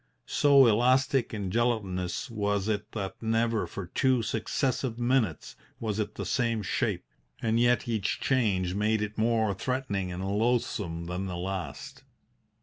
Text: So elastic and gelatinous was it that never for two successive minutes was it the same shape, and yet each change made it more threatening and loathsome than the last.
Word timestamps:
So 0.25 0.65
elastic 0.65 1.31
and 1.31 1.51
gelatinous 1.51 2.27
was 2.31 2.67
it 2.67 2.91
that 2.93 3.21
never 3.21 3.67
for 3.67 3.85
two 3.85 4.23
successive 4.23 4.97
minutes 4.97 5.55
was 5.79 5.99
it 5.99 6.15
the 6.15 6.25
same 6.25 6.63
shape, 6.63 7.05
and 7.39 7.59
yet 7.59 7.87
each 7.87 8.19
change 8.19 8.73
made 8.73 9.03
it 9.03 9.15
more 9.15 9.53
threatening 9.53 10.11
and 10.11 10.27
loathsome 10.27 11.05
than 11.05 11.27
the 11.27 11.37
last. 11.37 12.03